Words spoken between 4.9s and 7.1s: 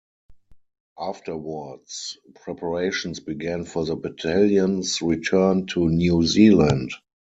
return to New Zealand.